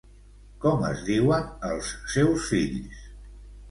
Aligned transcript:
Com 0.63 0.81
es 0.87 1.05
diuen 1.11 1.47
els 1.71 1.93
seus 2.17 2.51
fills? 2.57 3.09